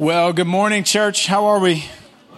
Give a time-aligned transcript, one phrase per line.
[0.00, 1.26] Well, good morning, church.
[1.26, 1.84] How are we?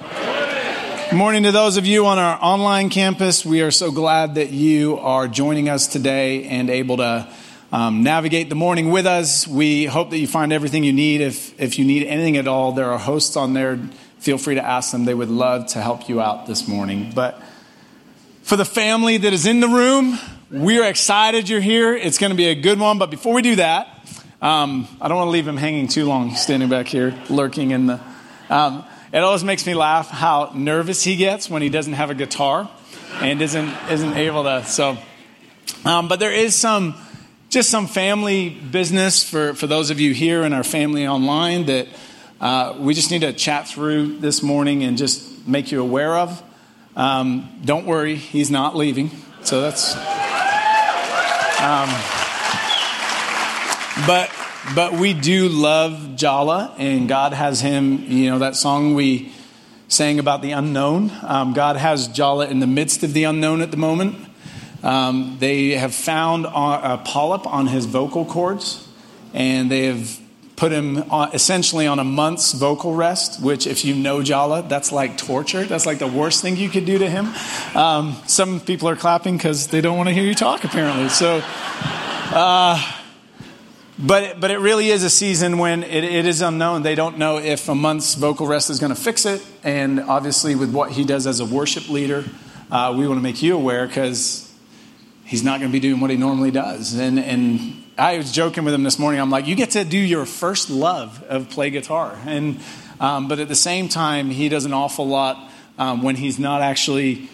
[0.01, 3.47] Good morning to those of you on our online campus.
[3.47, 7.29] We are so glad that you are joining us today and able to
[7.71, 9.47] um, navigate the morning with us.
[9.47, 11.21] We hope that you find everything you need.
[11.21, 13.79] If, if you need anything at all, there are hosts on there.
[14.19, 15.05] Feel free to ask them.
[15.05, 17.13] They would love to help you out this morning.
[17.15, 17.41] But
[18.43, 20.19] for the family that is in the room,
[20.51, 21.95] we're excited you're here.
[21.95, 22.99] It's going to be a good one.
[22.99, 23.92] But before we do that,
[24.43, 27.87] um, I don't want to leave him hanging too long, standing back here, lurking in
[27.87, 28.01] the.
[28.51, 32.15] Um, it always makes me laugh how nervous he gets when he doesn't have a
[32.15, 32.69] guitar
[33.21, 34.65] and isn't isn't able to.
[34.65, 34.99] So,
[35.85, 36.97] um, but there is some
[37.51, 41.87] just some family business for for those of you here and our family online that
[42.41, 46.43] uh, we just need to chat through this morning and just make you aware of.
[46.97, 49.13] Um, don't worry, he's not leaving.
[49.45, 49.95] So that's.
[54.07, 54.31] But
[54.75, 58.05] but we do love Jala, and God has him.
[58.05, 59.33] You know that song we
[59.89, 61.13] sang about the unknown.
[61.23, 64.17] Um, God has Jala in the midst of the unknown at the moment.
[64.83, 68.89] Um, they have found a polyp on his vocal cords,
[69.35, 70.19] and they have
[70.57, 73.43] put him on, essentially on a month's vocal rest.
[73.43, 75.65] Which, if you know Jala, that's like torture.
[75.65, 77.27] That's like the worst thing you could do to him.
[77.77, 81.11] Um, some people are clapping because they don't want to hear you talk, apparently.
[81.11, 81.43] So.
[82.35, 82.92] Uh,
[83.99, 86.83] but, but it really is a season when it, it is unknown.
[86.83, 89.45] They don't know if a month's vocal rest is going to fix it.
[89.63, 92.25] And obviously, with what he does as a worship leader,
[92.71, 94.51] uh, we want to make you aware because
[95.25, 96.95] he's not going to be doing what he normally does.
[96.95, 99.21] And, and I was joking with him this morning.
[99.21, 102.19] I'm like, you get to do your first love of play guitar.
[102.25, 102.61] And,
[102.99, 106.63] um, but at the same time, he does an awful lot um, when he's not
[106.63, 107.29] actually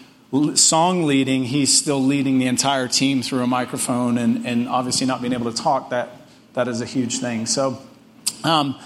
[0.53, 5.21] song leading, he's still leading the entire team through a microphone and, and obviously not
[5.21, 5.89] being able to talk.
[5.89, 6.18] That
[6.59, 7.45] that is a huge thing.
[7.45, 7.79] So,
[8.43, 8.77] um,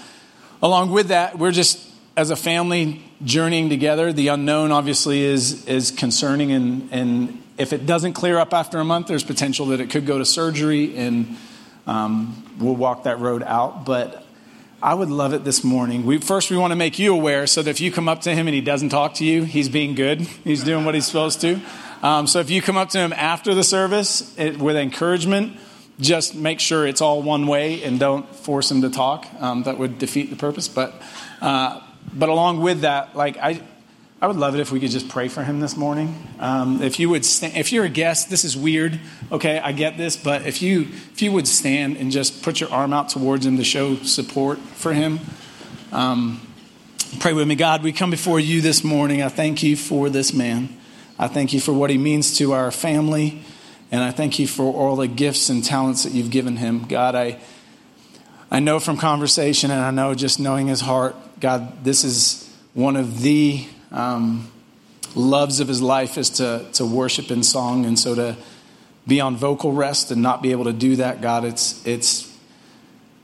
[0.62, 1.84] along with that, we're just
[2.16, 4.12] as a family journeying together.
[4.12, 8.84] The unknown obviously is is concerning, and and if it doesn't clear up after a
[8.84, 11.36] month, there's potential that it could go to surgery, and
[11.88, 13.84] um, we'll walk that road out.
[13.84, 14.24] But
[14.80, 16.06] I would love it this morning.
[16.06, 18.32] We, first, we want to make you aware so that if you come up to
[18.32, 20.20] him and he doesn't talk to you, he's being good.
[20.44, 21.60] He's doing what he's supposed to.
[22.04, 25.58] Um, so if you come up to him after the service it, with encouragement,
[26.00, 29.26] just make sure it's all one way and don't force him to talk.
[29.40, 30.68] Um, that would defeat the purpose.
[30.68, 30.94] But,
[31.40, 31.80] uh,
[32.12, 33.60] but along with that, like I,
[34.20, 36.26] I would love it if we could just pray for him this morning.
[36.38, 38.98] Um, if you would, st- if you're a guest, this is weird.
[39.30, 40.82] Okay, I get this, but if you
[41.12, 44.58] if you would stand and just put your arm out towards him to show support
[44.58, 45.20] for him,
[45.92, 46.40] um,
[47.20, 47.82] pray with me, God.
[47.82, 49.22] We come before you this morning.
[49.22, 50.74] I thank you for this man.
[51.18, 53.42] I thank you for what he means to our family.
[53.94, 56.84] And I thank you for all the gifts and talents that you've given him.
[56.88, 57.38] God, I,
[58.50, 62.96] I know from conversation and I know just knowing his heart, God, this is one
[62.96, 64.50] of the um,
[65.14, 67.86] loves of his life is to, to worship in song.
[67.86, 68.36] And so to
[69.06, 72.36] be on vocal rest and not be able to do that, God, it's, it's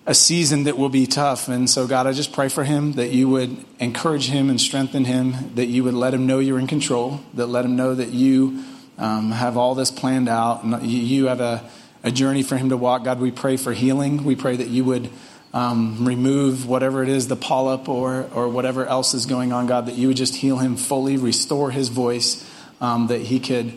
[0.06, 1.48] a season that will be tough.
[1.48, 5.04] And so, God, I just pray for him that you would encourage him and strengthen
[5.04, 8.10] him, that you would let him know you're in control, that let him know that
[8.10, 8.62] you
[9.00, 10.62] um, have all this planned out.
[10.62, 11.69] And you have a,
[12.05, 13.05] a journey for him to walk.
[13.05, 14.22] God, we pray for healing.
[14.22, 15.11] We pray that you would
[15.53, 19.87] um, remove whatever it is, the polyp or, or whatever else is going on, God,
[19.87, 22.49] that you would just heal him fully, restore his voice,
[22.81, 23.72] um, that he could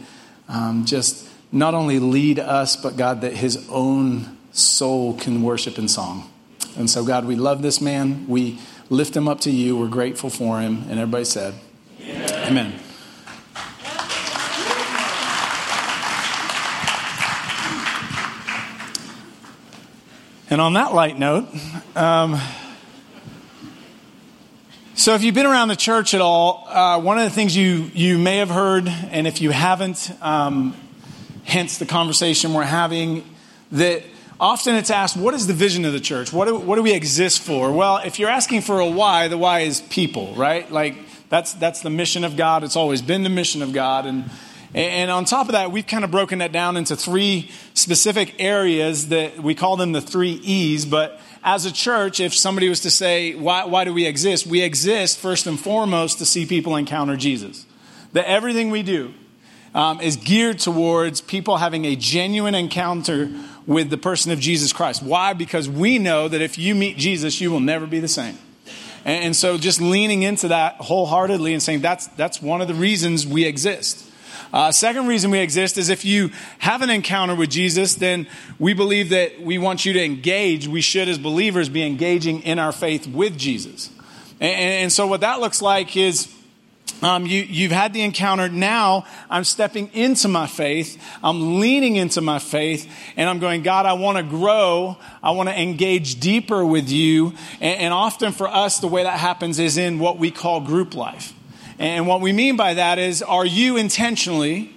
[0.48, 5.88] um, just not only lead us, but God, that his own soul can worship in
[5.88, 6.30] song.
[6.76, 8.28] And so, God, we love this man.
[8.28, 8.60] We
[8.90, 9.78] lift him up to you.
[9.78, 10.84] We're grateful for him.
[10.90, 11.56] And everybody said,
[12.02, 12.48] Amen.
[12.48, 12.83] Amen.
[20.54, 21.48] And on that light note,
[21.96, 22.40] um,
[24.94, 27.90] so if you've been around the church at all, uh, one of the things you,
[27.96, 30.76] you may have heard, and if you haven't, um,
[31.44, 33.28] hence the conversation we're having,
[33.72, 34.04] that
[34.40, 36.32] often it's asked, what is the vision of the church?
[36.32, 37.72] What do, what do we exist for?
[37.72, 40.72] Well, if you're asking for a why, the why is people, right?
[40.72, 40.98] Like
[41.30, 42.64] that's, that's the mission of God.
[42.64, 44.06] It's always been the mission of God.
[44.06, 44.30] And,
[44.74, 49.10] and on top of that, we've kind of broken that down into three specific areas
[49.10, 50.86] that we call them the three E's.
[50.86, 54.48] But as a church, if somebody was to say, why, why do we exist?
[54.48, 57.66] We exist first and foremost to see people encounter Jesus.
[58.14, 59.14] That everything we do
[59.76, 63.30] um, is geared towards people having a genuine encounter
[63.66, 65.04] with the person of Jesus Christ.
[65.04, 65.34] Why?
[65.34, 68.38] Because we know that if you meet Jesus, you will never be the same.
[69.06, 72.74] And, and so just leaning into that wholeheartedly and saying that's, that's one of the
[72.74, 74.10] reasons we exist.
[74.52, 78.28] Uh, second reason we exist is if you have an encounter with Jesus, then
[78.60, 80.68] we believe that we want you to engage.
[80.68, 83.90] We should, as believers, be engaging in our faith with Jesus.
[84.40, 86.34] And, and so, what that looks like is
[87.04, 88.48] um, you, you've had the encounter.
[88.48, 91.02] Now I'm stepping into my faith.
[91.22, 94.98] I'm leaning into my faith and I'm going, God, I want to grow.
[95.22, 97.34] I want to engage deeper with you.
[97.60, 100.96] And, and often for us, the way that happens is in what we call group
[100.96, 101.34] life.
[101.84, 104.74] And what we mean by that is, are you intentionally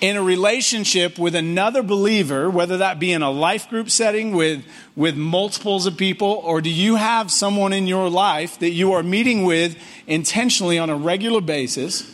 [0.00, 4.64] in a relationship with another believer, whether that be in a life group setting with,
[4.96, 9.02] with multiples of people, or do you have someone in your life that you are
[9.02, 9.76] meeting with
[10.06, 12.10] intentionally on a regular basis?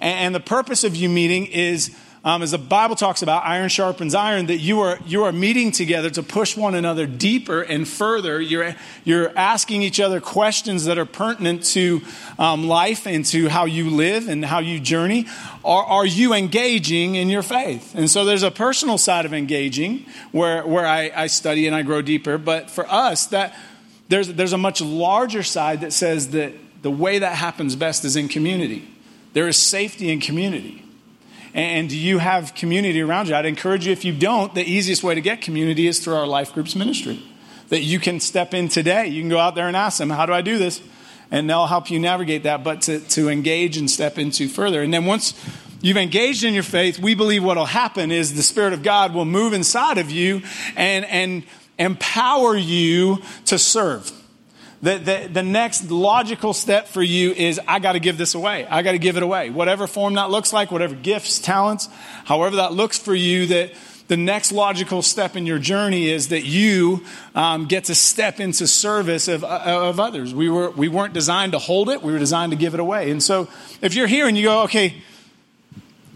[0.00, 3.68] And, and the purpose of you meeting is um, as the Bible talks about, iron
[3.68, 7.86] sharpens iron, that you are, you are meeting together to push one another deeper and
[7.86, 8.40] further.
[8.40, 12.00] You're, you're asking each other questions that are pertinent to
[12.38, 15.26] um, life and to how you live and how you journey.
[15.64, 17.92] Are, are you engaging in your faith?
[17.96, 21.82] And so there's a personal side of engaging where, where I, I study and I
[21.82, 22.38] grow deeper.
[22.38, 23.56] But for us, that
[24.08, 26.52] there's, there's a much larger side that says that
[26.82, 28.88] the way that happens best is in community.
[29.32, 30.84] There is safety in community.
[31.54, 33.34] And do you have community around you?
[33.34, 36.26] I'd encourage you, if you don't, the easiest way to get community is through our
[36.26, 37.22] life groups ministry.
[37.68, 39.08] That you can step in today.
[39.08, 40.80] You can go out there and ask them, How do I do this?
[41.30, 44.82] And they'll help you navigate that, but to, to engage and step into further.
[44.82, 45.34] And then once
[45.80, 49.14] you've engaged in your faith, we believe what will happen is the Spirit of God
[49.14, 50.42] will move inside of you
[50.76, 51.44] and, and
[51.78, 54.21] empower you to serve
[54.82, 58.66] the, the, the next logical step for you is I got to give this away.
[58.66, 59.48] I got to give it away.
[59.48, 61.88] Whatever form that looks like, whatever gifts, talents,
[62.24, 63.72] however that looks for you, that
[64.08, 67.04] the next logical step in your journey is that you
[67.36, 70.34] um, get to step into service of, uh, of others.
[70.34, 73.12] We, were, we weren't designed to hold it, we were designed to give it away.
[73.12, 73.48] And so
[73.80, 74.94] if you're here and you go, okay,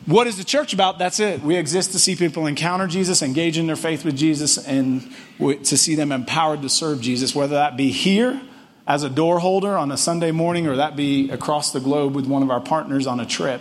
[0.06, 0.98] what is the church about?
[0.98, 1.40] That's it.
[1.40, 5.08] We exist to see people encounter Jesus, engage in their faith with Jesus, and
[5.38, 8.40] to see them empowered to serve Jesus, whether that be here
[8.86, 12.26] as a door holder on a Sunday morning, or that be across the globe with
[12.26, 13.60] one of our partners on a trip.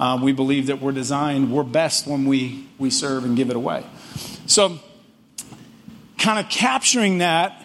[0.00, 3.56] Um, we believe that we're designed, we're best when we, we serve and give it
[3.56, 3.84] away.
[4.46, 4.80] So,
[6.18, 7.64] kind of capturing that,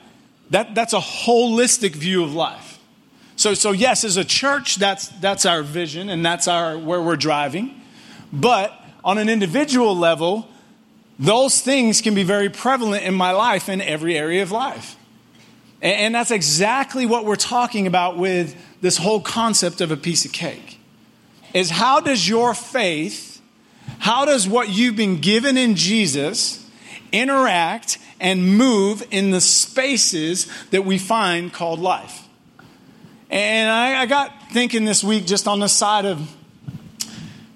[0.51, 2.79] that, that's a holistic view of life.
[3.35, 7.15] So, so yes, as a church, that's, that's our vision and that's our, where we're
[7.15, 7.81] driving.
[8.33, 8.73] But
[9.03, 10.47] on an individual level,
[11.17, 14.97] those things can be very prevalent in my life in every area of life.
[15.81, 20.31] And that's exactly what we're talking about with this whole concept of a piece of
[20.31, 20.79] cake.
[21.53, 23.41] Is how does your faith,
[23.99, 26.65] how does what you've been given in Jesus
[27.11, 32.27] interact and move in the spaces that we find called life?
[33.29, 36.35] And I, I got thinking this week just on the side of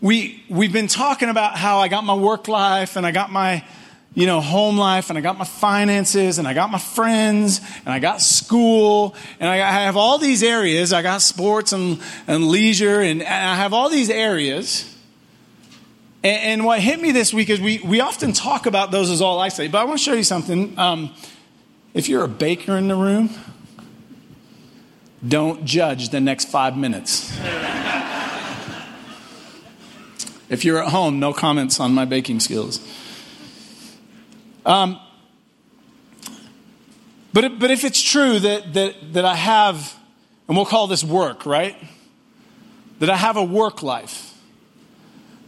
[0.01, 3.65] we we've been talking about how I got my work life and I got my
[4.15, 7.89] you know, home life and I got my finances and I got my friends and
[7.93, 10.93] I got school and I have all these areas.
[10.93, 14.89] I got sports and, and leisure and, I have all these areas.
[16.23, 19.19] And, and, what hit me this week is we, we often talk about those as
[19.21, 20.77] all I say, but I want to show you something.
[20.77, 21.13] Um,
[21.93, 23.31] if you're a baker in the room,
[25.27, 27.35] don't judge the next five minutes.
[30.49, 32.79] if you're at home, no comments on my baking skills.
[34.65, 34.99] Um,
[37.33, 39.95] but, but if it's true that, that, that I have,
[40.47, 41.75] and we'll call this work, right?
[42.99, 44.39] That I have a work life,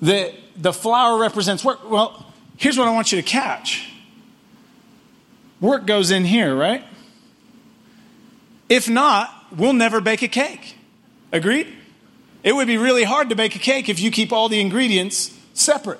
[0.01, 1.89] that the flour represents work.
[1.89, 2.25] Well,
[2.57, 3.91] here's what I want you to catch
[5.61, 6.83] work goes in here, right?
[8.69, 10.77] If not, we'll never bake a cake.
[11.31, 11.67] Agreed?
[12.43, 15.35] It would be really hard to bake a cake if you keep all the ingredients
[15.53, 15.99] separate.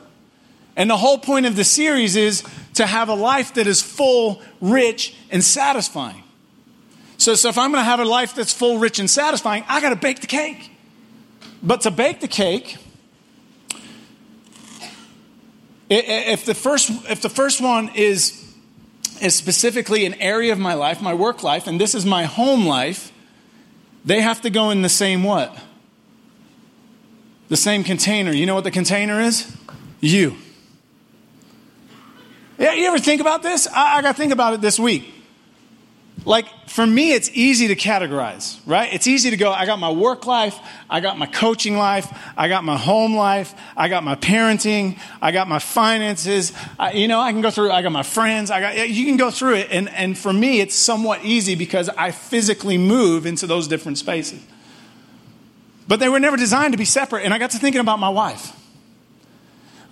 [0.75, 2.43] And the whole point of the series is
[2.75, 6.23] to have a life that is full, rich, and satisfying.
[7.17, 9.81] So, so if I'm going to have a life that's full, rich, and satisfying, I
[9.81, 10.71] got to bake the cake.
[11.63, 12.77] But to bake the cake,
[15.89, 18.53] if the first, if the first one is,
[19.21, 22.65] is specifically an area of my life, my work life, and this is my home
[22.65, 23.11] life,
[24.03, 25.57] they have to go in the same what?
[27.47, 28.31] The same container.
[28.31, 29.55] You know what the container is?
[30.01, 30.35] You.
[32.57, 33.67] Yeah, you ever think about this?
[33.67, 35.11] I, I got to think about it this week.
[36.23, 38.91] Like, for me, it's easy to categorize, right?
[38.91, 40.57] It's easy to go, I got my work life,
[40.89, 45.31] I got my coaching life, I got my home life, I got my parenting, I
[45.31, 46.51] got my finances.
[46.79, 49.17] I, you know, I can go through, I got my friends, I got, you can
[49.17, 49.67] go through it.
[49.69, 54.43] And, and for me, it's somewhat easy because I physically move into those different spaces.
[55.87, 57.25] But they were never designed to be separate.
[57.25, 58.51] And I got to thinking about my wife.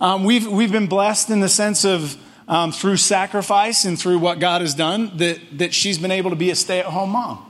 [0.00, 2.16] Um, we've, we've been blessed in the sense of,
[2.48, 6.36] um, through sacrifice and through what God has done that, that she's been able to
[6.36, 7.44] be a stay at home mom.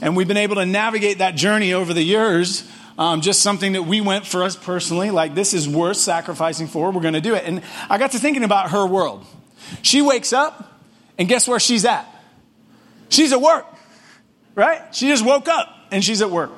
[0.00, 2.68] and we've been able to navigate that journey over the years.
[2.96, 6.92] Um, just something that we went for us personally, like this is worth sacrificing for.
[6.92, 7.44] We're going to do it.
[7.44, 9.26] And I got to thinking about her world.
[9.82, 10.80] She wakes up,
[11.18, 12.06] and guess where she's at?
[13.08, 13.66] She's at work,
[14.54, 14.94] right?
[14.94, 16.50] She just woke up and she's at work.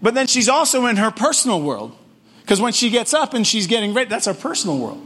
[0.00, 1.96] But then she's also in her personal world.
[2.40, 5.04] Because when she gets up and she's getting ready, that's her personal world.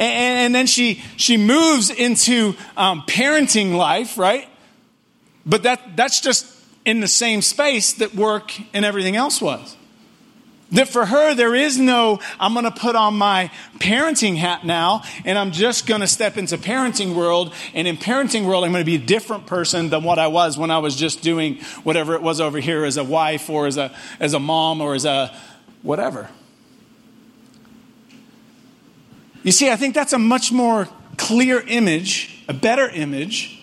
[0.00, 4.48] And, and then she, she moves into um, parenting life, right?
[5.44, 6.46] But that, that's just
[6.86, 9.76] in the same space that work and everything else was.
[10.72, 15.02] That for her, there is no, I'm going to put on my parenting hat now,
[15.24, 17.52] and I'm just going to step into parenting world.
[17.74, 20.56] And in parenting world, I'm going to be a different person than what I was
[20.56, 23.76] when I was just doing whatever it was over here as a wife or as
[23.76, 25.36] a, as a mom or as a
[25.82, 26.30] whatever.
[29.42, 33.62] You see, I think that's a much more clear image, a better image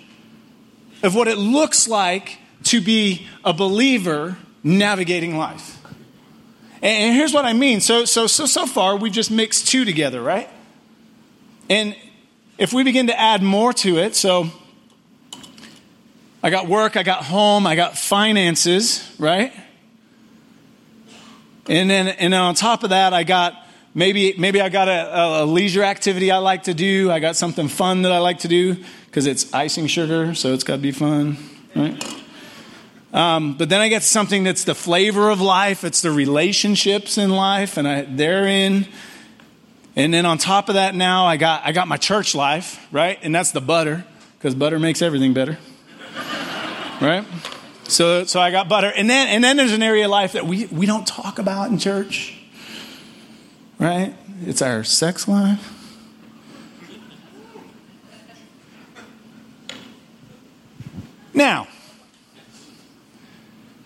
[1.03, 5.77] of what it looks like to be a believer navigating life.
[6.81, 7.81] And here's what I mean.
[7.81, 10.49] So, so, so, so far, we've just mixed two together, right?
[11.69, 11.95] And
[12.57, 14.49] if we begin to add more to it, so
[16.41, 19.53] I got work, I got home, I got finances, right?
[21.67, 23.66] And then, and then on top of that, I got
[23.97, 27.11] maybe, maybe I got a, a leisure activity I like to do.
[27.11, 28.77] I got something fun that I like to do
[29.07, 31.37] because it's icing sugar, so it's got to be fun,
[31.75, 32.15] right?
[33.11, 37.31] Um, but then I get something that's the flavor of life, it's the relationships in
[37.31, 38.85] life, and I, they're in.
[39.95, 43.17] And then on top of that, now I got, I got my church life, right?
[43.23, 44.05] And that's the butter,
[44.37, 45.57] because butter makes everything better,
[47.01, 47.25] right?
[47.85, 48.91] So, so I got butter.
[48.95, 51.71] And then, and then there's an area of life that we, we don't talk about
[51.71, 52.36] in church,
[53.79, 54.15] right?
[54.45, 55.73] It's our sex life.
[61.33, 61.67] Now,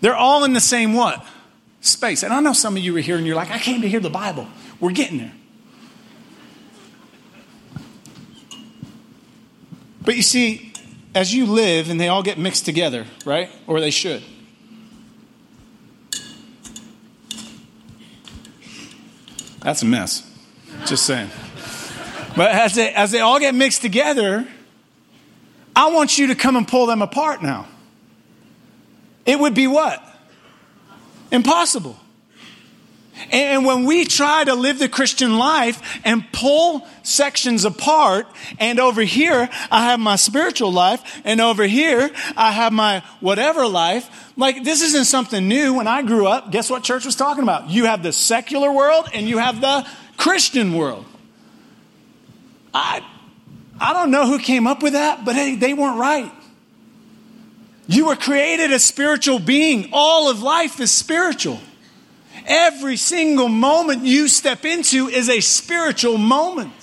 [0.00, 1.24] they're all in the same what?
[1.80, 2.22] Space.
[2.22, 4.00] And I know some of you are here and you're like, I came to hear
[4.00, 4.48] the Bible.
[4.80, 5.32] We're getting there.
[10.04, 10.72] But you see,
[11.14, 13.50] as you live and they all get mixed together, right?
[13.66, 14.22] Or they should.
[19.62, 20.28] That's a mess.
[20.86, 21.30] Just saying.
[22.36, 24.46] But as they, as they all get mixed together,
[25.74, 27.68] I want you to come and pull them apart now.
[29.24, 30.02] It would be what?
[31.30, 31.96] Impossible.
[33.30, 38.26] And when we try to live the Christian life and pull sections apart,
[38.58, 43.66] and over here I have my spiritual life, and over here I have my whatever
[43.66, 45.74] life, like this isn't something new.
[45.74, 47.70] When I grew up, guess what church was talking about?
[47.70, 49.86] You have the secular world and you have the
[50.16, 51.04] Christian world.
[52.74, 53.04] I,
[53.78, 56.32] I don't know who came up with that, but hey, they weren't right.
[57.86, 59.90] You were created a spiritual being.
[59.92, 61.60] All of life is spiritual.
[62.46, 66.82] Every single moment you step into is a spiritual moment.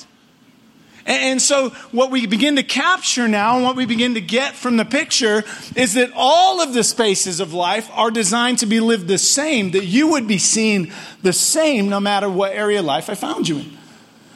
[1.05, 4.77] And so, what we begin to capture now and what we begin to get from
[4.77, 5.43] the picture
[5.75, 9.71] is that all of the spaces of life are designed to be lived the same,
[9.71, 13.49] that you would be seen the same no matter what area of life I found
[13.49, 13.77] you in.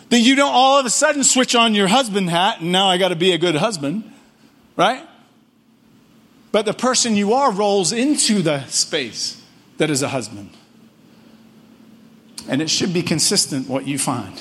[0.09, 2.97] That you don't all of a sudden switch on your husband hat and now I
[2.97, 4.11] got to be a good husband,
[4.75, 5.07] right?
[6.51, 9.43] But the person you are rolls into the space
[9.77, 10.49] that is a husband.
[12.47, 14.39] And it should be consistent what you find.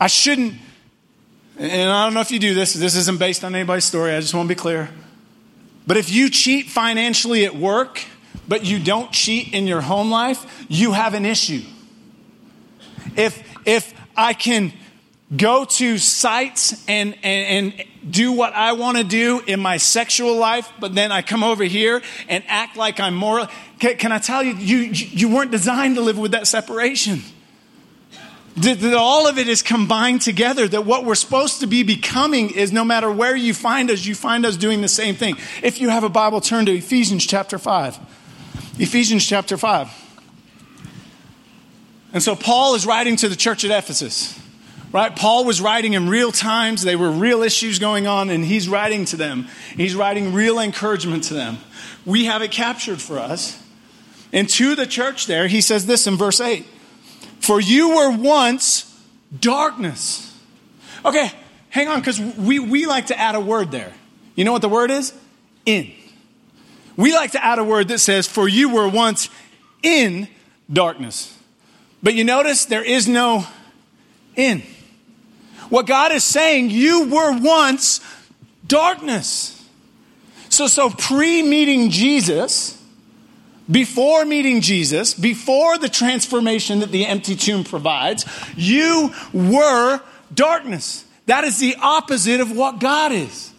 [0.00, 0.54] I shouldn't,
[1.58, 4.20] and I don't know if you do this, this isn't based on anybody's story, I
[4.20, 4.90] just want to be clear.
[5.86, 8.04] But if you cheat financially at work,
[8.46, 11.62] but you don't cheat in your home life, you have an issue.
[13.16, 14.72] If, if I can
[15.34, 20.36] go to sites and, and, and do what I want to do in my sexual
[20.36, 23.48] life, but then I come over here and act like I'm moral.
[23.78, 27.22] Can, can I tell you, you, you weren't designed to live with that separation.
[28.56, 32.50] That, that all of it is combined together, that what we're supposed to be becoming
[32.50, 35.36] is no matter where you find us, you find us doing the same thing.
[35.62, 37.98] If you have a Bible, turn to Ephesians chapter 5.
[38.78, 39.88] Ephesians chapter 5.
[42.12, 44.38] And so Paul is writing to the church at Ephesus
[44.92, 45.14] right?
[45.14, 46.82] Paul was writing in real times.
[46.82, 49.48] They were real issues going on, and he's writing to them.
[49.76, 51.58] He's writing real encouragement to them.
[52.06, 53.62] We have it captured for us.
[54.32, 56.66] And to the church there, he says this in verse 8
[57.40, 58.84] For you were once
[59.38, 60.24] darkness.
[61.04, 61.30] Okay,
[61.70, 63.92] hang on, because we, we like to add a word there.
[64.34, 65.12] You know what the word is?
[65.64, 65.92] In.
[66.96, 69.30] We like to add a word that says, For you were once
[69.82, 70.28] in
[70.72, 71.36] darkness.
[72.02, 73.46] But you notice there is no
[74.36, 74.62] in.
[75.68, 78.00] What God is saying, you were once
[78.66, 79.54] darkness.
[80.48, 82.82] So, so pre meeting Jesus,
[83.70, 88.24] before meeting Jesus, before the transformation that the empty tomb provides,
[88.56, 90.00] you were
[90.32, 91.04] darkness.
[91.26, 93.52] That is the opposite of what God is.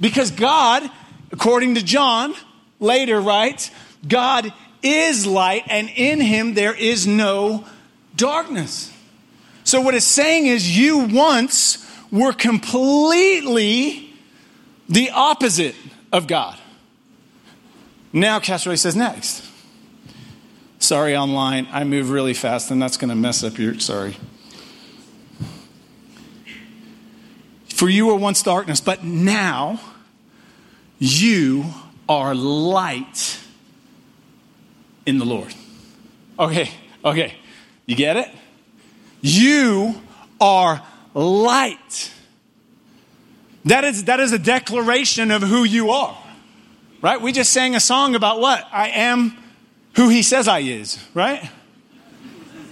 [0.00, 0.90] Because God,
[1.30, 2.34] according to John,
[2.80, 3.70] later writes,
[4.06, 7.64] God is light, and in him there is no
[8.16, 8.92] darkness.
[9.64, 11.78] So, what it's saying is, you once
[12.10, 14.12] were completely
[14.88, 15.76] the opposite
[16.12, 16.58] of God.
[18.12, 19.48] Now, Castro says next.
[20.78, 23.78] Sorry, online, I move really fast, and that's going to mess up your.
[23.78, 24.16] Sorry.
[27.68, 29.80] For you were once darkness, but now
[30.98, 31.64] you
[32.08, 33.40] are light
[35.06, 35.54] in the Lord.
[36.38, 36.70] Okay,
[37.04, 37.34] okay.
[37.86, 38.28] You get it?
[39.20, 40.00] You
[40.40, 40.82] are
[41.14, 42.12] light.
[43.64, 46.21] That is, that is a declaration of who you are.
[47.02, 47.20] Right?
[47.20, 48.66] We just sang a song about what?
[48.72, 49.36] I am
[49.96, 51.50] who he says I is, right?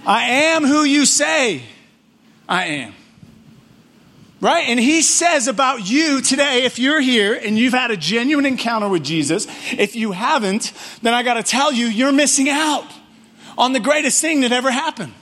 [0.05, 1.61] I am who you say
[2.47, 2.93] I am.
[4.39, 4.67] Right?
[4.69, 8.89] And he says about you today, if you're here and you've had a genuine encounter
[8.89, 10.73] with Jesus, if you haven't,
[11.03, 12.87] then I got to tell you, you're missing out
[13.57, 15.13] on the greatest thing that ever happened.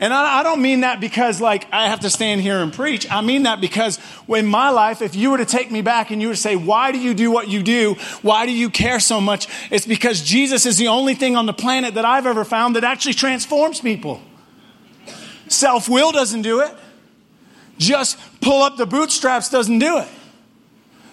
[0.00, 3.10] And I, I, don't mean that because, like, I have to stand here and preach.
[3.10, 6.22] I mean that because in my life, if you were to take me back and
[6.22, 7.94] you were to say, Why do you do what you do?
[8.22, 9.46] Why do you care so much?
[9.70, 12.84] It's because Jesus is the only thing on the planet that I've ever found that
[12.84, 14.22] actually transforms people.
[15.48, 16.74] Self will doesn't do it.
[17.76, 20.08] Just pull up the bootstraps doesn't do it.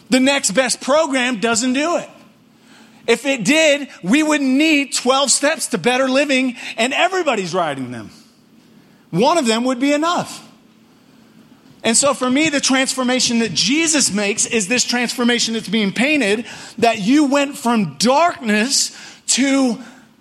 [0.10, 2.10] The next best program doesn't do it.
[3.06, 8.12] If it did, we wouldn't need 12 steps to better living and everybody's riding them.
[9.12, 10.44] One of them would be enough.
[11.84, 16.46] And so for me, the transformation that Jesus makes is this transformation that's being painted
[16.80, 18.98] that you went from darkness
[19.28, 19.78] to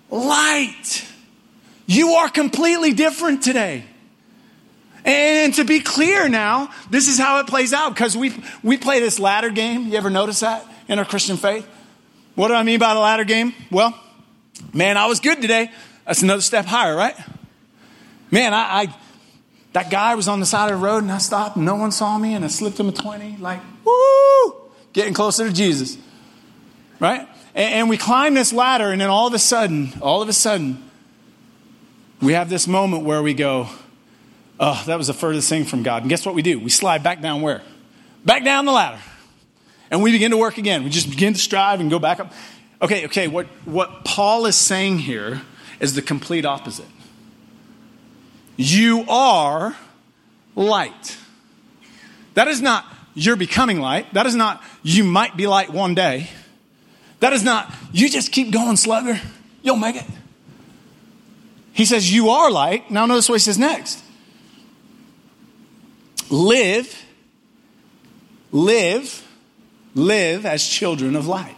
[0.09, 1.05] light.
[1.85, 3.83] You are completely different today.
[5.03, 8.99] And to be clear now, this is how it plays out because we, we play
[8.99, 9.87] this ladder game.
[9.87, 11.67] You ever notice that in our Christian faith?
[12.35, 13.53] What do I mean by the ladder game?
[13.71, 13.97] Well,
[14.73, 15.71] man, I was good today.
[16.05, 17.15] That's another step higher, right?
[18.31, 18.95] Man, I, I
[19.73, 21.91] that guy was on the side of the road and I stopped and no one
[21.91, 24.55] saw me and I slipped him a 20, like, woo,
[24.93, 25.97] getting closer to Jesus.
[26.99, 27.27] Right?
[27.53, 30.33] And, and we climb this ladder and then all of a sudden, all of a
[30.33, 30.83] sudden,
[32.21, 33.69] we have this moment where we go,
[34.59, 36.03] Oh, that was the furthest thing from God.
[36.03, 36.59] And guess what we do?
[36.59, 37.61] We slide back down where?
[38.25, 38.99] Back down the ladder.
[39.91, 40.83] And we begin to work again.
[40.83, 42.33] We just begin to strive and go back up.
[42.81, 45.41] Okay, okay, what, what Paul is saying here
[45.79, 46.87] is the complete opposite.
[48.57, 49.75] You are
[50.55, 51.17] light.
[52.33, 54.13] That is not you're becoming light.
[54.13, 56.29] That is not you might be light one day.
[57.19, 59.19] That is not you just keep going, slugger.
[59.61, 60.05] You'll make it.
[61.73, 62.89] He says you are light.
[62.89, 64.03] Now notice what he says next
[66.29, 67.05] live,
[68.51, 69.23] live,
[69.95, 71.55] live as children of light.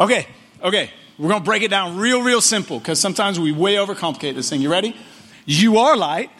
[0.00, 0.26] Okay,
[0.62, 0.90] okay.
[1.18, 4.50] We're going to break it down real, real simple because sometimes we way overcomplicate this
[4.50, 4.60] thing.
[4.60, 4.96] You ready?
[5.44, 6.30] You are light.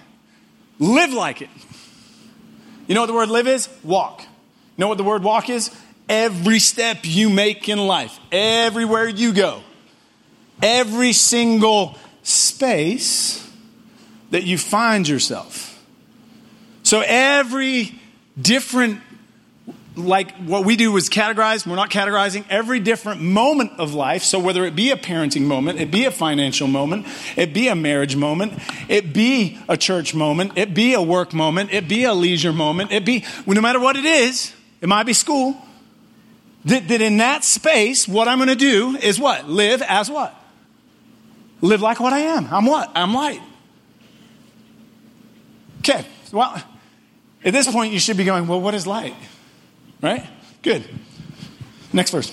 [0.78, 1.50] Live like it.
[2.86, 3.68] You know what the word live is?
[3.82, 4.20] Walk.
[4.20, 4.28] You
[4.78, 5.70] know what the word walk is?
[6.08, 9.62] Every step you make in life, everywhere you go,
[10.60, 13.48] every single space
[14.30, 15.80] that you find yourself.
[16.82, 17.98] So every
[18.40, 19.00] different,
[19.96, 24.22] like what we do is categorize, we're not categorizing every different moment of life.
[24.22, 27.74] So whether it be a parenting moment, it be a financial moment, it be a
[27.74, 28.55] marriage moment,
[28.88, 32.90] it be a church moment, it be a work moment, it be a leisure moment,
[32.92, 35.57] it be, no matter what it is, it might be school.
[36.64, 39.48] That, that in that space, what I'm going to do is what?
[39.48, 40.35] Live as what?
[41.61, 42.46] Live like what I am.
[42.50, 42.90] I'm what?
[42.94, 43.40] I'm light.
[45.81, 46.07] Okay.
[46.31, 46.62] Well,
[47.44, 49.14] at this point, you should be going, well, what is light?
[50.02, 50.26] Right?
[50.62, 50.84] Good.
[51.92, 52.30] Next verse.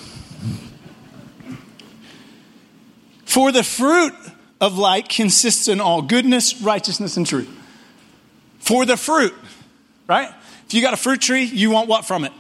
[3.26, 4.14] For the fruit
[4.60, 7.48] of light consists in all goodness, righteousness, and truth.
[8.60, 9.34] For the fruit,
[10.08, 10.30] right?
[10.66, 12.34] If you got a fruit tree, you want what from it?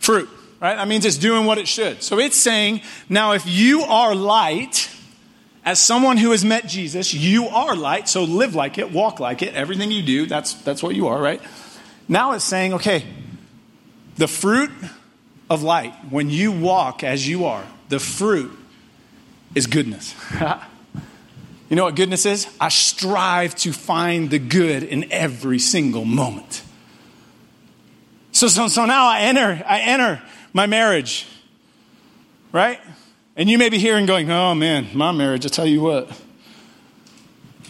[0.00, 0.28] Fruit,
[0.60, 0.74] right?
[0.74, 2.02] That means it's doing what it should.
[2.02, 4.90] So it's saying, now if you are light,
[5.64, 9.42] as someone who has met Jesus, you are light, so live like it, walk like
[9.42, 11.40] it, everything you do, that's, that's what you are, right?
[12.08, 13.04] Now it's saying, okay,
[14.16, 14.70] the fruit
[15.48, 18.50] of light, when you walk as you are, the fruit
[19.54, 20.14] is goodness.
[21.68, 22.48] you know what goodness is?
[22.60, 26.62] I strive to find the good in every single moment.
[28.32, 30.22] So, so, so now I enter, I enter
[30.52, 31.26] my marriage,
[32.50, 32.80] right?
[33.36, 36.10] And you may be hearing going, oh man, my marriage, I tell you what,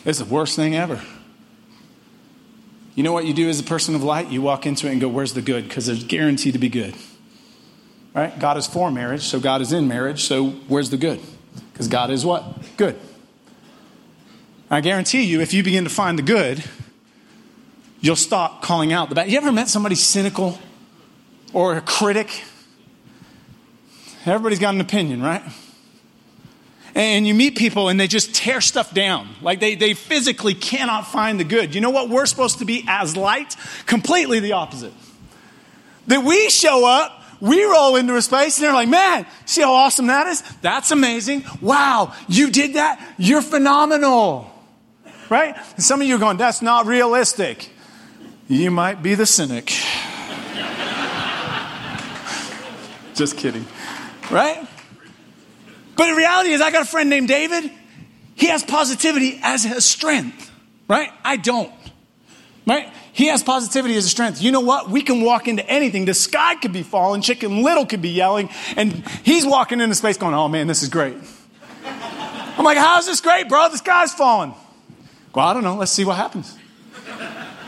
[0.04, 1.02] it's the worst thing ever.
[2.94, 4.28] You know what you do as a person of light?
[4.30, 5.66] You walk into it and go, where's the good?
[5.66, 6.94] Because there's guaranteed to be good.
[8.14, 8.38] Right?
[8.38, 11.20] God is for marriage, so God is in marriage, so where's the good?
[11.72, 12.44] Because God is what?
[12.76, 12.98] Good.
[14.70, 16.62] I guarantee you, if you begin to find the good,
[18.00, 19.30] you'll stop calling out the bad.
[19.30, 20.58] You ever met somebody cynical
[21.54, 22.42] or a critic?
[24.26, 25.42] Everybody's got an opinion, right?
[26.94, 29.28] And you meet people and they just tear stuff down.
[29.40, 31.74] Like they, they physically cannot find the good.
[31.74, 32.10] You know what?
[32.10, 33.56] We're supposed to be as light?
[33.86, 34.92] Completely the opposite.
[36.08, 39.72] That we show up we roll into a space and they're like, man, see how
[39.72, 40.42] awesome that is?
[40.60, 41.44] That's amazing.
[41.60, 43.04] Wow, you did that?
[43.18, 44.48] You're phenomenal.
[45.28, 45.56] Right?
[45.74, 47.68] And some of you are going, that's not realistic.
[48.46, 49.66] You might be the cynic.
[53.14, 53.66] Just kidding.
[54.30, 54.64] Right?
[55.96, 57.70] But the reality is, I got a friend named David.
[58.34, 60.50] He has positivity as a strength.
[60.88, 61.10] Right?
[61.24, 61.72] I don't.
[62.66, 62.92] Right?
[63.12, 64.40] He has positivity as a strength.
[64.40, 64.88] You know what?
[64.88, 66.06] We can walk into anything.
[66.06, 70.16] The sky could be falling, Chicken Little could be yelling, and he's walking into space
[70.16, 71.16] going, Oh man, this is great.
[71.84, 73.68] I'm like, How's this great, bro?
[73.68, 74.54] The sky's falling.
[75.34, 75.76] Well, I don't know.
[75.76, 76.56] Let's see what happens.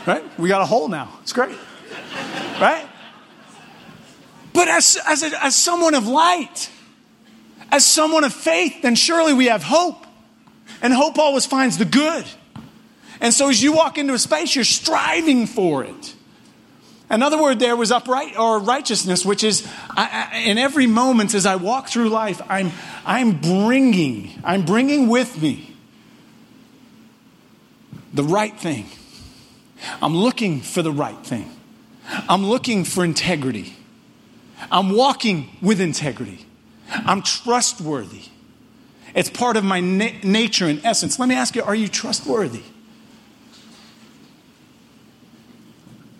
[0.05, 0.23] Right?
[0.39, 1.11] We got a hole now.
[1.21, 1.55] It's great.
[2.59, 2.87] Right?
[4.53, 6.69] But as, as, a, as someone of light,
[7.71, 10.05] as someone of faith, then surely we have hope.
[10.81, 12.25] And hope always finds the good.
[13.21, 16.15] And so as you walk into a space, you're striving for it.
[17.09, 21.45] Another word there was upright or righteousness, which is I, I, in every moment as
[21.45, 22.71] I walk through life, I'm,
[23.05, 25.75] I'm bringing, I'm bringing with me
[28.13, 28.87] the right thing.
[30.01, 31.51] I'm looking for the right thing.
[32.27, 33.75] I'm looking for integrity.
[34.71, 36.44] I'm walking with integrity.
[37.05, 38.23] I'm trustworthy.
[39.13, 41.17] It's part of my na- nature and essence.
[41.19, 42.63] Let me ask you are you trustworthy?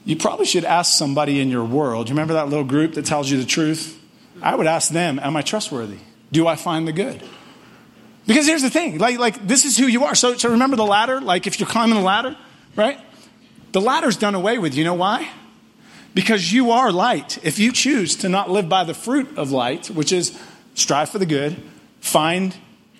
[0.05, 2.09] You probably should ask somebody in your world.
[2.09, 3.99] You remember that little group that tells you the truth?
[4.41, 5.97] I would ask them, Am I trustworthy?
[6.31, 7.23] Do I find the good?
[8.27, 10.15] Because here's the thing like, like this is who you are.
[10.15, 11.21] So, so remember the ladder?
[11.21, 12.37] Like if you're climbing the ladder,
[12.75, 12.99] right?
[13.71, 14.75] The ladder's done away with.
[14.75, 15.29] You know why?
[16.13, 17.43] Because you are light.
[17.43, 20.39] If you choose to not live by the fruit of light, which is
[20.75, 21.61] strive for the good,
[21.99, 22.55] find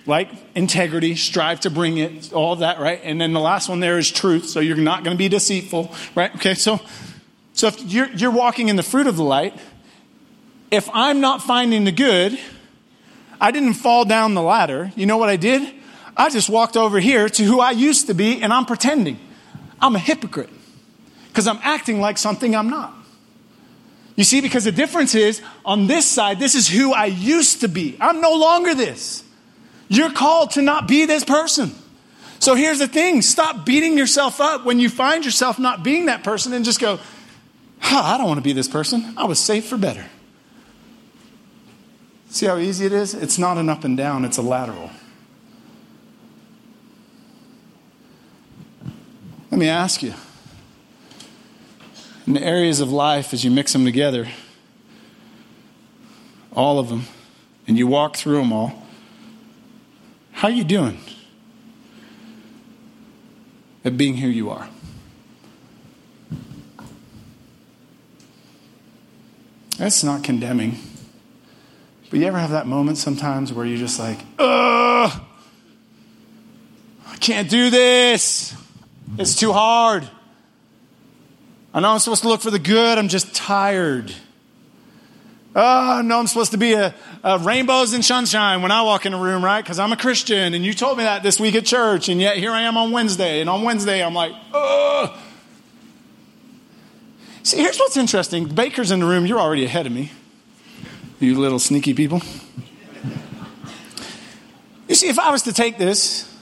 [0.07, 2.99] like integrity, strive to bring it, all that, right?
[3.03, 5.93] And then the last one there is truth, so you're not going to be deceitful,
[6.15, 6.33] right?
[6.35, 6.79] Okay, so
[7.53, 9.57] so if you're, you're walking in the fruit of the light,
[10.71, 12.37] if I'm not finding the good,
[13.39, 14.91] I didn't fall down the ladder.
[14.95, 15.73] You know what I did?
[16.17, 19.19] I just walked over here to who I used to be, and I'm pretending.
[19.81, 20.49] I'm a hypocrite
[21.27, 22.94] because I'm acting like something I'm not.
[24.15, 27.67] You see, because the difference is on this side, this is who I used to
[27.67, 27.97] be.
[27.99, 29.23] I'm no longer this.
[29.89, 31.71] You're called to not be this person.
[32.39, 36.23] So here's the thing stop beating yourself up when you find yourself not being that
[36.23, 36.99] person and just go,
[37.79, 39.13] huh, I don't want to be this person.
[39.17, 40.05] I was saved for better.
[42.29, 43.13] See how easy it is?
[43.13, 44.91] It's not an up and down, it's a lateral.
[49.51, 50.13] Let me ask you
[52.27, 54.27] in the areas of life, as you mix them together,
[56.53, 57.03] all of them,
[57.67, 58.83] and you walk through them all,
[60.31, 60.99] how are you doing
[63.83, 64.67] at being who you are?
[69.77, 70.77] That's not condemning.
[72.09, 75.21] But you ever have that moment sometimes where you're just like, ugh,
[77.07, 78.55] I can't do this.
[79.17, 80.09] It's too hard.
[81.75, 84.15] I know I'm supposed to look for the good, I'm just tired.
[85.53, 89.13] Oh, no, I'm supposed to be a, a rainbows and sunshine when I walk in
[89.13, 89.61] a room, right?
[89.61, 92.37] Because I'm a Christian, and you told me that this week at church, and yet
[92.37, 95.21] here I am on Wednesday, and on Wednesday I'm like, oh.
[97.43, 98.47] See, here's what's interesting.
[98.47, 100.13] Baker's in the room, you're already ahead of me,
[101.19, 102.21] you little sneaky people.
[104.87, 106.33] You see, if I was to take this,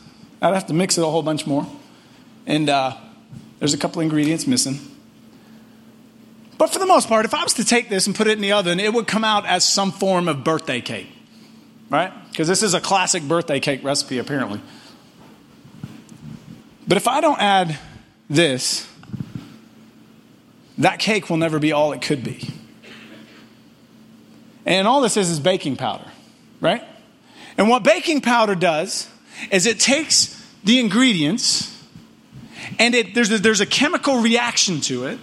[0.44, 1.66] I'd have to mix it a whole bunch more.
[2.46, 2.96] And uh,
[3.58, 4.93] there's a couple ingredients missing.
[6.64, 8.42] But for the most part, if I was to take this and put it in
[8.42, 11.10] the oven, it would come out as some form of birthday cake,
[11.90, 12.14] right?
[12.30, 14.62] Because this is a classic birthday cake recipe, apparently.
[16.88, 17.78] But if I don't add
[18.30, 18.88] this,
[20.78, 22.48] that cake will never be all it could be.
[24.66, 26.10] And all this is is baking powder,
[26.62, 26.86] right?
[27.58, 29.10] And what baking powder does
[29.52, 31.78] is it takes the ingredients
[32.80, 35.20] and it, there's, a, there's a chemical reaction to it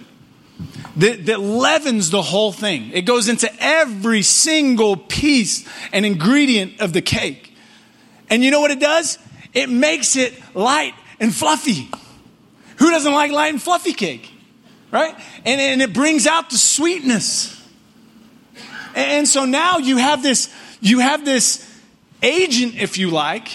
[0.97, 2.91] that, that leavens the whole thing.
[2.91, 7.55] It goes into every single piece and ingredient of the cake.
[8.29, 9.17] And you know what it does?
[9.53, 11.89] It makes it light and fluffy.
[12.77, 14.31] Who doesn't like light and fluffy cake?
[14.89, 15.15] Right?
[15.45, 17.57] And, and it brings out the sweetness.
[18.95, 21.67] And so now you have this, you have this
[22.21, 23.49] agent, if you like,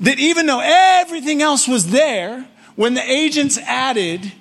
[0.00, 4.32] that even though everything else was there, when the agents added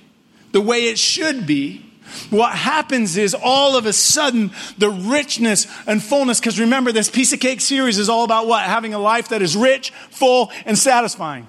[0.52, 1.86] the way it should be,
[2.30, 7.34] what happens is all of a sudden the richness and fullness, because remember, this piece
[7.34, 8.63] of cake series is all about what?
[8.63, 11.48] Having a life that is rich, full, and satisfying.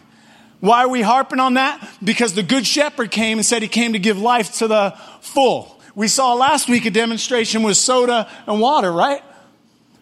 [0.61, 1.87] Why are we harping on that?
[2.03, 5.81] Because the Good Shepherd came and said he came to give life to the full.
[5.95, 9.23] We saw last week a demonstration with soda and water, right?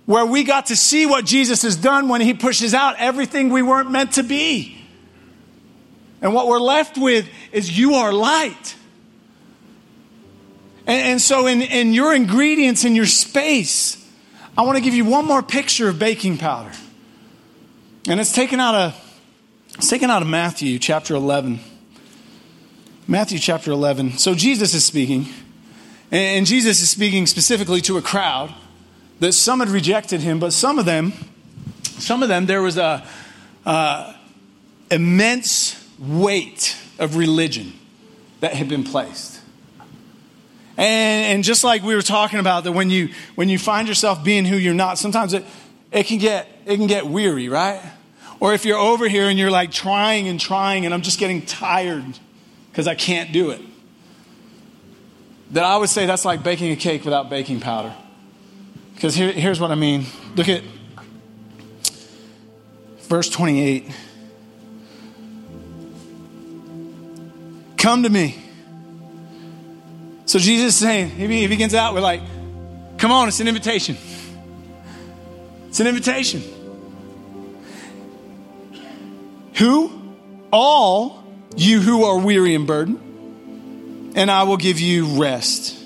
[0.07, 3.63] Where we got to see what Jesus has done when he pushes out everything we
[3.63, 4.79] weren't meant to be.
[6.21, 8.77] And what we're left with is you are light.
[10.87, 13.97] And, and so, in, in your ingredients, in your space,
[14.57, 16.73] I want to give you one more picture of baking powder.
[18.09, 19.19] And it's taken out of,
[19.77, 21.61] it's taken out of Matthew chapter 11.
[23.09, 24.19] Matthew chapter 11.
[24.19, 25.27] So, Jesus is speaking.
[26.11, 28.55] And Jesus is speaking specifically to a crowd
[29.21, 31.13] that some had rejected him, but some of them,
[31.83, 33.05] some of them, there was a,
[34.91, 37.73] immense weight of religion
[38.41, 39.34] that had been placed.
[40.77, 44.25] And, and just like we were talking about, that when you when you find yourself
[44.25, 45.45] being who you're not, sometimes it,
[45.93, 47.81] it can get it can get weary, right?
[48.41, 51.43] Or if you're over here and you're like trying and trying, and I'm just getting
[51.43, 52.19] tired
[52.71, 53.61] because I can't do it.
[55.53, 57.95] That I would say that's like baking a cake without baking powder.
[58.95, 60.07] Because here, here's what I mean.
[60.35, 60.63] Look at
[63.03, 63.89] verse 28.
[67.77, 68.44] Come to me
[70.27, 72.23] so Jesus is saying, he begins out, we're like,
[72.99, 73.97] come on, it's an invitation.
[75.69, 76.43] It's an invitation.
[79.55, 79.91] Who?
[80.51, 81.25] All
[81.57, 85.81] you who are weary and burdened, and I will give you rest.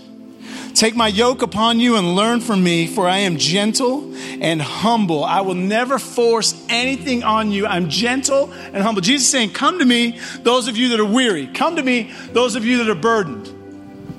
[0.75, 5.25] Take my yoke upon you and learn from me, for I am gentle and humble.
[5.25, 7.67] I will never force anything on you.
[7.67, 9.01] I'm gentle and humble.
[9.01, 11.49] Jesus saying, Come to me, those of you that are weary.
[11.49, 13.58] Come to me, those of you that are burdened.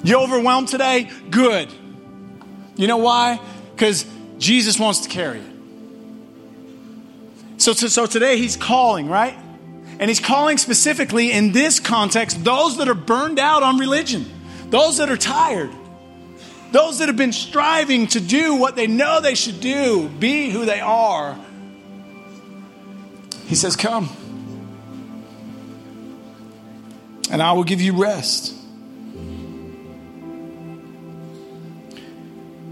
[0.04, 1.10] You overwhelmed today?
[1.30, 1.70] Good.
[2.76, 3.40] You know why?
[3.76, 4.06] Because
[4.38, 5.46] Jesus wants to carry it.
[7.58, 9.38] So, so, so today he's calling, right?
[10.00, 14.26] And he's calling specifically in this context those that are burned out on religion,
[14.70, 15.70] those that are tired,
[16.72, 20.66] those that have been striving to do what they know they should do, be who
[20.66, 21.38] they are.
[23.48, 24.10] He says, Come,
[27.30, 28.59] and I will give you rest.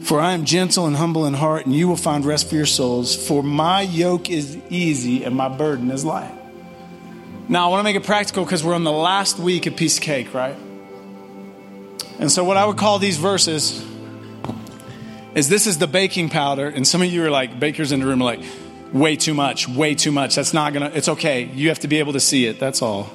[0.08, 2.66] For I am gentle and humble in heart, and you will find rest for your
[2.66, 3.14] souls.
[3.14, 6.34] For my yoke is easy and my burden is light.
[7.50, 9.98] Now, I want to make it practical because we're on the last week of piece
[9.98, 10.56] of cake, right?
[12.20, 13.86] And so, what I would call these verses
[15.36, 18.06] is this is the baking powder, and some of you are like, bakers in the
[18.06, 18.46] room are like,
[18.94, 20.36] way too much, way too much.
[20.36, 21.44] That's not gonna, it's okay.
[21.44, 23.12] You have to be able to see it, that's all.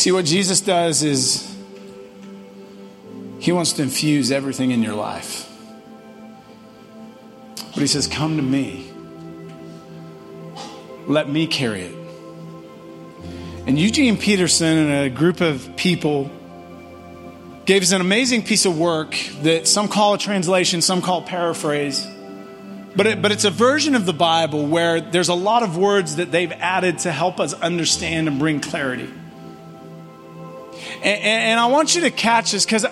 [0.00, 1.54] See, what Jesus does is
[3.38, 5.46] he wants to infuse everything in your life.
[7.74, 8.90] But he says, Come to me.
[11.06, 11.94] Let me carry it.
[13.66, 16.30] And Eugene Peterson and a group of people
[17.66, 22.08] gave us an amazing piece of work that some call a translation, some call paraphrase.
[22.96, 26.16] But, it, but it's a version of the Bible where there's a lot of words
[26.16, 29.12] that they've added to help us understand and bring clarity.
[31.02, 32.86] And, and I want you to catch this because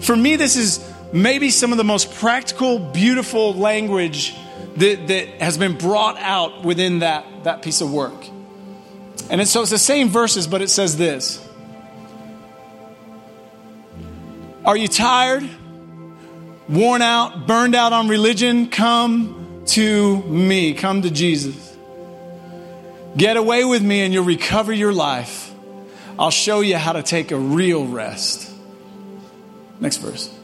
[0.00, 4.34] for me, this is maybe some of the most practical, beautiful language
[4.76, 8.26] that, that has been brought out within that, that piece of work.
[9.30, 11.46] And so it's the same verses, but it says this
[14.64, 15.48] Are you tired,
[16.68, 18.68] worn out, burned out on religion?
[18.68, 20.74] Come to me.
[20.74, 21.76] Come to Jesus.
[23.16, 25.47] Get away with me and you'll recover your life.
[26.18, 28.50] I'll show you how to take a real rest.
[29.80, 30.34] Next verse.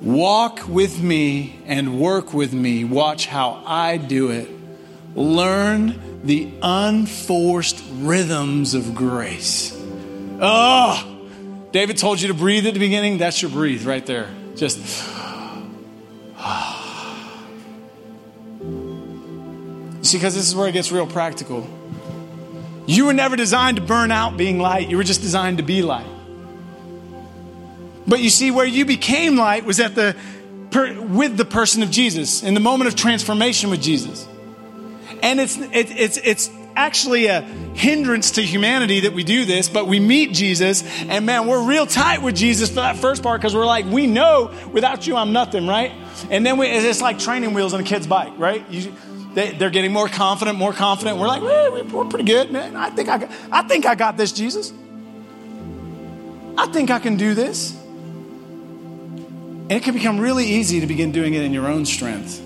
[0.00, 2.84] Walk with me and work with me.
[2.84, 4.48] Watch how I do it.
[5.14, 9.74] Learn the unforced rhythms of grace.
[10.40, 11.18] Oh,
[11.72, 13.18] David told you to breathe at the beginning.
[13.18, 14.28] That's your breathe right there.
[14.54, 14.78] Just.
[20.02, 21.66] see, because this is where it gets real practical.
[22.88, 25.82] You were never designed to burn out being light, you were just designed to be
[25.82, 26.06] light.
[28.06, 30.16] But you see, where you became light was at the
[30.70, 34.26] per, with the person of Jesus in the moment of transformation with Jesus.
[35.22, 39.86] And it's it, it's it's actually a hindrance to humanity that we do this, but
[39.86, 43.54] we meet Jesus, and man, we're real tight with Jesus for that first part because
[43.54, 45.92] we're like, we know without you, I'm nothing, right?
[46.30, 48.64] And then we, it's like training wheels on a kid's bike, right?
[48.70, 48.94] You,
[49.38, 51.18] they, are getting more confident, more confident.
[51.18, 51.42] We're like,
[51.92, 52.74] we're pretty good, man.
[52.74, 54.72] I think I, got, I think I got this, Jesus.
[56.56, 57.70] I think I can do this.
[57.70, 62.40] And it can become really easy to begin doing it in your own strength,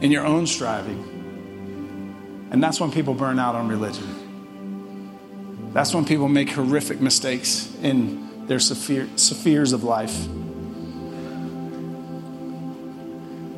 [0.00, 2.48] in your own striving.
[2.50, 5.70] And that's when people burn out on religion.
[5.72, 10.26] That's when people make horrific mistakes in their spheres of life.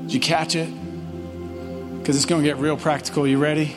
[0.03, 0.69] Did you catch it?
[2.07, 3.27] Because it's going to get real practical.
[3.27, 3.75] You ready?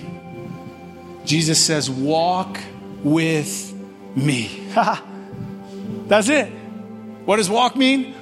[1.26, 2.60] Jesus says, Walk
[3.04, 3.74] with
[4.15, 4.68] me.
[6.08, 6.46] That's it.
[7.26, 8.13] What does walk mean?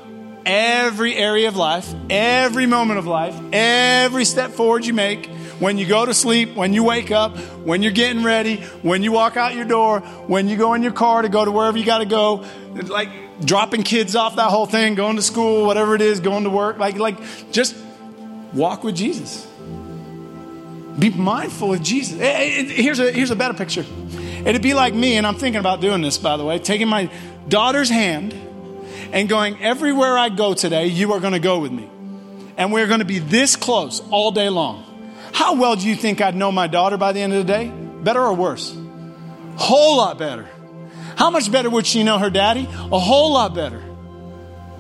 [0.46, 5.26] Every area of life, every moment of life, every step forward you make,
[5.60, 9.12] when you go to sleep, when you wake up, when you're getting ready, when you
[9.12, 11.84] walk out your door, when you go in your car to go to wherever you
[11.84, 13.10] got to go, like
[13.44, 16.78] dropping kids off, that whole thing, going to school, whatever it is, going to work,
[16.78, 17.76] like, like just
[18.54, 19.46] walk with Jesus.
[21.00, 22.20] Be mindful of Jesus.
[22.20, 23.86] Eh, eh, here's a, here's a better picture.
[24.46, 27.12] It'd be like me, and I'm thinking about doing this, by the way, taking my
[27.48, 28.34] daughter's hand
[29.12, 31.90] and going, everywhere I go today, you are going to go with me.
[32.58, 34.84] And we're going to be this close all day long.
[35.34, 37.72] How well do you think I'd know my daughter by the end of the day?
[38.02, 38.76] Better or worse?
[39.58, 40.48] Whole lot better.
[41.16, 42.68] How much better would she know her daddy?
[42.92, 43.84] A whole lot better.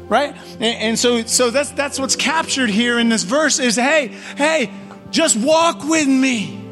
[0.08, 0.36] Right?
[0.54, 4.72] And, and so, so that's, that's what's captured here in this verse is hey, hey,
[5.12, 6.64] just walk with me.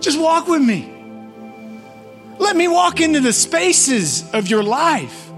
[0.00, 0.88] Just walk with me.
[2.38, 5.30] Let me walk into the spaces of your life.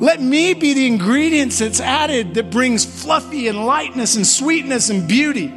[0.00, 5.08] Let me be the ingredients that's added that brings fluffy and lightness and sweetness and
[5.08, 5.52] beauty.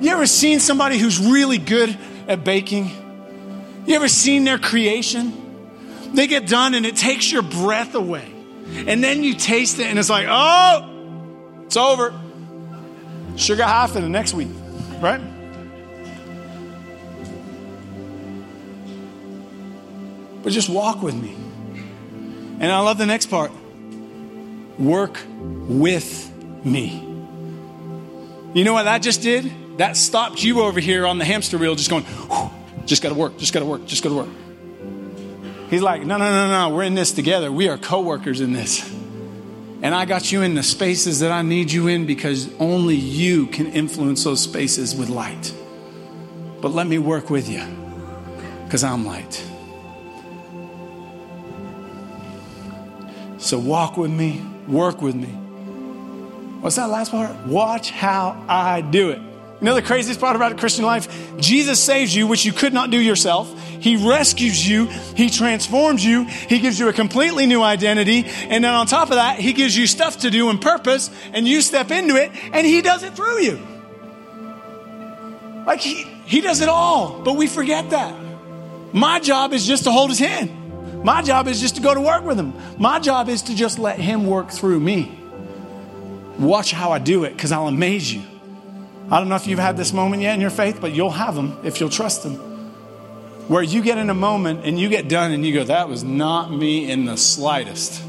[0.00, 2.90] You ever seen somebody who's really good at baking?
[3.86, 5.38] You ever seen their creation?
[6.14, 8.32] They get done and it takes your breath away.
[8.86, 12.18] And then you taste it and it's like, oh, it's over.
[13.36, 14.48] Sugar high for the next week,
[15.02, 15.20] right?
[20.42, 21.36] But just walk with me.
[22.60, 23.50] And I love the next part
[24.78, 26.32] work with
[26.64, 27.00] me.
[28.54, 29.52] You know what that just did?
[29.78, 32.04] that stopped you over here on the hamster wheel just going,
[32.86, 34.28] just got to work, just got to work, just got to work.
[35.70, 37.50] He's like, no, no, no, no, we're in this together.
[37.50, 38.91] We are co workers in this.
[39.82, 43.46] And I got you in the spaces that I need you in because only you
[43.46, 45.52] can influence those spaces with light.
[46.60, 47.64] But let me work with you
[48.64, 49.44] because I'm light.
[53.38, 55.26] So walk with me, work with me.
[56.60, 57.34] What's that last part?
[57.48, 59.31] Watch how I do it.
[59.62, 61.36] You know the craziest part about Christian life?
[61.38, 63.48] Jesus saves you, which you could not do yourself.
[63.68, 64.86] He rescues you.
[64.86, 66.24] He transforms you.
[66.24, 68.24] He gives you a completely new identity.
[68.26, 71.46] And then on top of that, He gives you stuff to do and purpose, and
[71.46, 73.64] you step into it, and He does it through you.
[75.64, 78.16] Like He, he does it all, but we forget that.
[78.92, 81.04] My job is just to hold His hand.
[81.04, 82.52] My job is just to go to work with Him.
[82.78, 85.16] My job is to just let Him work through me.
[86.40, 88.22] Watch how I do it, because I'll amaze you.
[89.10, 91.34] I don't know if you've had this moment yet in your faith, but you'll have
[91.34, 92.36] them if you'll trust them.
[93.48, 96.02] Where you get in a moment and you get done and you go, that was
[96.02, 98.02] not me in the slightest.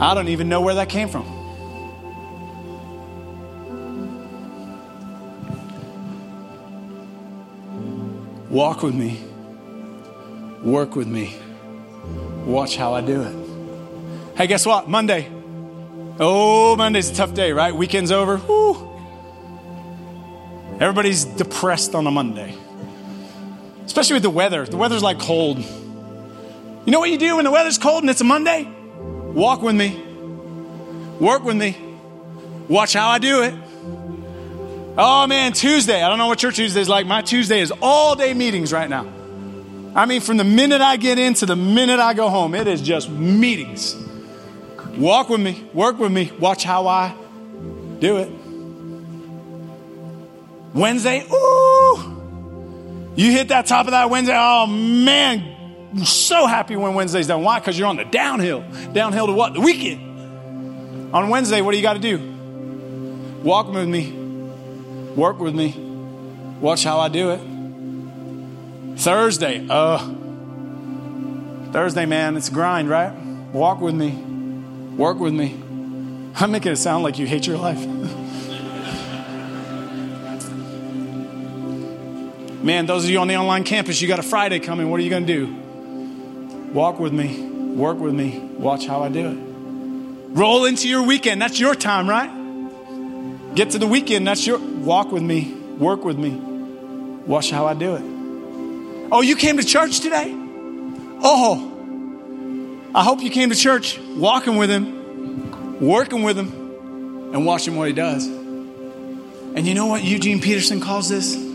[0.00, 1.36] I don't even know where that came from.
[8.48, 9.20] Walk with me,
[10.62, 11.36] work with me,
[12.46, 13.36] watch how I do it.
[14.36, 14.88] Hey, guess what?
[14.88, 15.28] Monday.
[16.18, 17.74] Oh, Monday's a tough day, right?
[17.74, 18.36] Weekend's over.
[18.36, 18.85] Woo.
[20.80, 22.54] Everybody's depressed on a Monday,
[23.86, 24.66] especially with the weather.
[24.66, 25.58] The weather's like cold.
[25.58, 28.70] You know what you do when the weather's cold and it's a Monday?
[28.98, 29.98] Walk with me,
[31.18, 31.76] work with me,
[32.68, 33.54] watch how I do it.
[34.98, 36.02] Oh man, Tuesday.
[36.02, 37.06] I don't know what your Tuesday is like.
[37.06, 39.06] My Tuesday is all day meetings right now.
[39.94, 42.66] I mean, from the minute I get in to the minute I go home, it
[42.66, 43.96] is just meetings.
[44.98, 47.14] Walk with me, work with me, watch how I
[47.98, 48.45] do it.
[50.76, 54.36] Wednesday, ooh, you hit that top of that Wednesday.
[54.36, 57.42] Oh man, so happy when Wednesday's done.
[57.42, 57.58] Why?
[57.58, 58.64] Because you're on the downhill.
[58.92, 59.54] Downhill to what?
[59.54, 61.14] The weekend.
[61.14, 62.18] On Wednesday, what do you got to do?
[63.42, 64.12] Walk with me,
[65.14, 65.86] work with me,
[66.60, 67.40] Watch how I do it.
[68.98, 69.98] Thursday, uh,
[71.70, 73.12] Thursday, man, it's grind, right?
[73.52, 74.12] Walk with me,
[74.96, 75.54] work with me.
[76.36, 77.78] I'm making it sound like you hate your life.
[82.66, 84.90] man, those of you on the online campus, you got a Friday coming.
[84.90, 86.72] What are you going to do?
[86.72, 89.38] Walk with me, work with me, watch how I do it.
[90.36, 91.40] Roll into your weekend.
[91.40, 93.54] That's your time, right?
[93.54, 94.26] Get to the weekend.
[94.26, 96.30] That's your walk with me, work with me,
[97.24, 98.02] watch how I do it.
[99.12, 100.34] Oh, you came to church today?
[101.22, 101.72] Oh,
[102.94, 106.50] I hope you came to church walking with him, working with him,
[107.32, 108.26] and watching what he does.
[108.26, 111.45] And you know what Eugene Peterson calls this?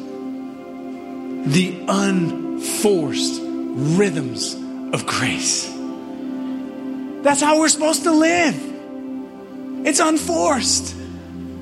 [1.45, 4.53] The unforced rhythms
[4.93, 5.67] of grace.
[7.23, 8.55] That's how we're supposed to live.
[9.85, 10.95] It's unforced.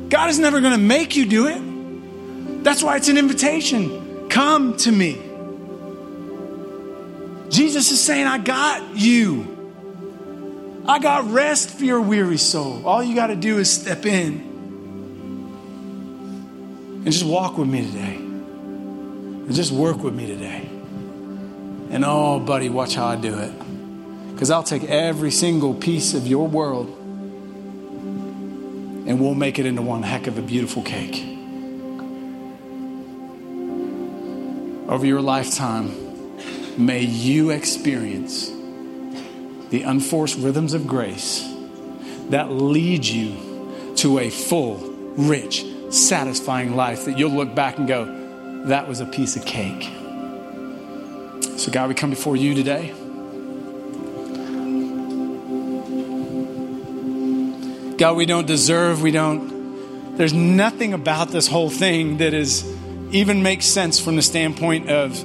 [0.09, 2.63] God is never going to make you do it.
[2.63, 4.27] That's why it's an invitation.
[4.29, 5.21] Come to me.
[7.49, 9.55] Jesus is saying, I got you.
[10.87, 12.85] I got rest for your weary soul.
[12.85, 14.49] All you got to do is step in
[17.05, 18.28] and just walk with me today.
[19.49, 20.69] And just work with me today.
[21.89, 23.51] And oh, buddy, watch how I do it.
[24.31, 26.87] Because I'll take every single piece of your world
[29.07, 31.15] and we'll make it into one heck of a beautiful cake.
[34.87, 35.95] Over your lifetime,
[36.77, 38.49] may you experience
[39.71, 41.41] the unforced rhythms of grace
[42.29, 44.77] that lead you to a full,
[45.17, 48.18] rich, satisfying life that you'll look back and go,
[48.67, 49.83] that was a piece of cake.
[51.57, 52.93] So, God, we come before you today.
[57.97, 62.63] God, we don't deserve, we don't, there's nothing about this whole thing that is
[63.11, 65.21] even makes sense from the standpoint of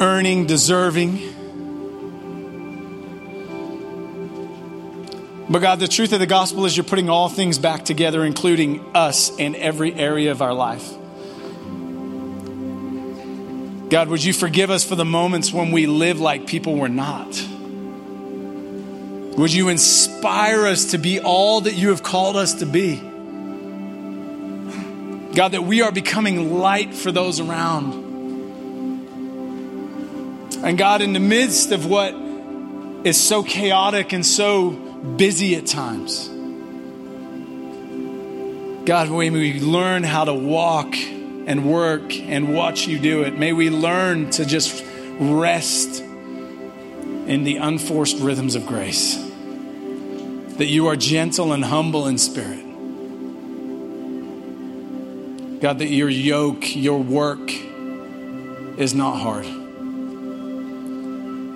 [0.00, 1.16] earning, deserving.
[5.50, 8.94] But God, the truth of the gospel is you're putting all things back together, including
[8.94, 10.88] us and every area of our life.
[13.92, 17.26] God, would you forgive us for the moments when we live like people we're not?
[19.36, 22.96] Would you inspire us to be all that you have called us to be?
[25.34, 27.92] God, that we are becoming light for those around.
[30.64, 32.14] And God, in the midst of what
[33.04, 36.28] is so chaotic and so busy at times,
[38.86, 40.96] God, may we learn how to walk
[41.46, 43.36] and work and watch you do it.
[43.38, 44.84] May we learn to just
[45.18, 49.16] rest in the unforced rhythms of grace.
[50.56, 52.64] That you are gentle and humble in spirit.
[55.60, 57.52] God, that your yoke, your work
[58.78, 59.46] is not hard.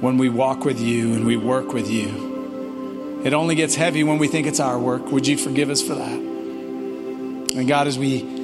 [0.01, 4.19] When we walk with you and we work with you, it only gets heavy when
[4.19, 5.11] we think it's our work.
[5.11, 6.19] Would you forgive us for that?
[7.57, 8.36] And God, as we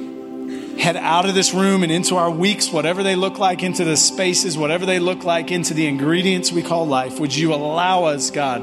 [0.77, 3.95] head out of this room and into our weeks, whatever they look like, into the
[3.95, 8.31] spaces, whatever they look like, into the ingredients we call life, would you allow us,
[8.31, 8.61] God,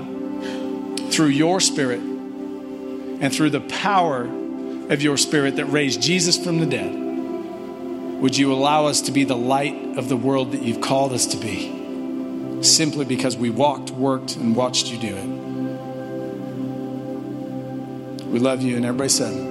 [1.12, 6.66] through your Spirit and through the power of your Spirit that raised Jesus from the
[6.66, 6.92] dead,
[8.20, 11.26] would you allow us to be the light of the world that you've called us
[11.26, 12.62] to be?
[12.62, 15.26] Simply because we walked, worked, and watched you do it.
[18.26, 19.49] We love you, and everybody said,